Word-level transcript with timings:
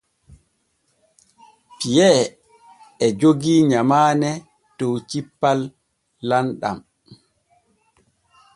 Piyee 1.77 2.23
e 3.05 3.07
jogii 3.19 3.61
nyamaane 3.71 4.29
dow 4.77 4.95
cippal 5.09 5.59
lamɗam. 6.27 6.77